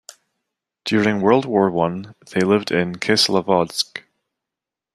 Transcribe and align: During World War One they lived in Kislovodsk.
During 0.83 1.21
World 1.21 1.45
War 1.45 1.69
One 1.69 2.15
they 2.31 2.41
lived 2.41 2.71
in 2.71 2.95
Kislovodsk. 2.95 4.01